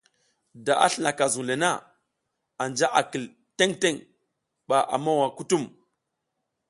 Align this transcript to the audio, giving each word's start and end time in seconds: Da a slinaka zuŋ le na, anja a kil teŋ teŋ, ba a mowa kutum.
Da 0.65 0.73
a 0.85 0.87
slinaka 0.91 1.25
zuŋ 1.33 1.45
le 1.49 1.55
na, 1.63 1.69
anja 2.61 2.87
a 2.99 3.01
kil 3.11 3.25
teŋ 3.57 3.71
teŋ, 3.81 3.95
ba 4.67 4.77
a 4.93 4.95
mowa 5.03 5.27
kutum. 5.37 5.63